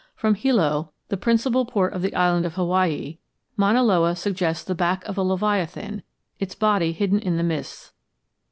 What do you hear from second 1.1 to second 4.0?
principal port of the island of Hawaii, Mauna